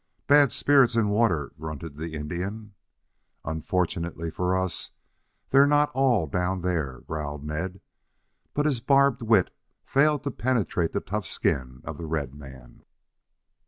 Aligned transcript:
"Bad 0.25 0.51
spirits 0.51 0.95
in 0.95 1.09
water," 1.09 1.51
grunted 1.59 1.95
the 1.95 2.15
Indian. 2.15 2.73
"Unfortunately 3.45 4.31
for 4.31 4.57
us, 4.57 4.89
they're 5.51 5.67
not 5.67 5.91
all 5.93 6.25
down 6.25 6.61
there," 6.61 7.01
growled 7.01 7.43
Ned. 7.45 7.81
But 8.55 8.65
his 8.65 8.79
barbed 8.79 9.21
wit 9.21 9.55
failed 9.83 10.23
to 10.23 10.31
penetrate 10.31 10.93
the 10.93 11.01
tough 11.01 11.27
skin 11.27 11.81
of 11.83 11.99
the 11.99 12.07
red 12.07 12.33
man. 12.33 12.81